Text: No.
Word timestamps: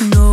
No. 0.00 0.29